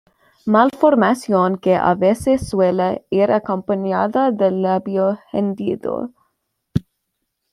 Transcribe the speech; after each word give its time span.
Malformación 0.47 1.59
que 1.59 1.75
a 1.75 1.93
veces 1.93 2.47
suele 2.49 3.05
ir 3.11 3.31
acompañada 3.31 4.31
del 4.31 4.63
labio 4.63 5.19
hendido. 5.31 6.09